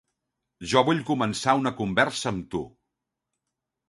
Jo 0.69 0.81
vull 0.87 1.03
començar 1.09 1.53
una 1.59 1.71
conversa 1.81 2.31
amb 2.31 2.47
tu. 2.55 2.63